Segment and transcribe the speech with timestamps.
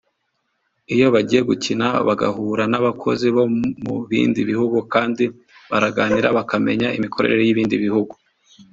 [0.93, 3.43] Iyo bagiye gukina bagahura n’abakozi bo
[3.83, 5.23] mu bindi bihugu kandi
[5.69, 8.13] baraganira bakamenya imikorere y’ibindi bihugu